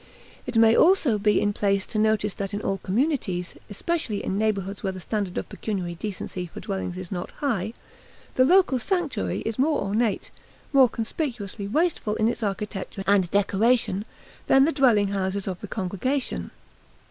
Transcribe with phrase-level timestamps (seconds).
[0.47, 4.81] It may also be in place to notice that in all communities, especially in neighborhoods
[4.81, 7.73] where the standard of pecuniary decency for dwellings is not high,
[8.33, 10.31] the local sanctuary is more ornate,
[10.73, 14.05] more conspicuously wasteful in its architecture and decoration,
[14.47, 16.49] than the dwelling houses of the congregation.